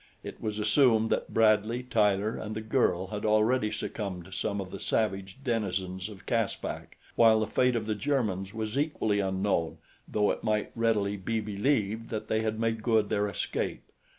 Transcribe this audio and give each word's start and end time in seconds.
It 0.23 0.41
was 0.41 0.57
assumed 0.57 1.11
that 1.11 1.31
Bradley, 1.31 1.83
Tyler 1.83 2.35
and 2.35 2.55
the 2.55 2.61
girl 2.61 3.05
had 3.09 3.23
already 3.23 3.69
succumbed 3.71 4.25
to 4.25 4.31
some 4.31 4.59
of 4.59 4.71
the 4.71 4.79
savage 4.79 5.37
denizens 5.43 6.09
of 6.09 6.25
Caspak, 6.25 6.97
while 7.15 7.39
the 7.39 7.45
fate 7.45 7.75
of 7.75 7.85
the 7.85 7.93
Germans 7.93 8.51
was 8.51 8.79
equally 8.79 9.19
unknown, 9.19 9.77
though 10.07 10.31
it 10.31 10.43
might 10.43 10.71
readily 10.75 11.17
be 11.17 11.39
believed 11.39 12.09
that 12.09 12.29
they 12.29 12.41
had 12.41 12.59
made 12.59 12.81
good 12.81 13.09
their 13.09 13.27
escape. 13.29 13.83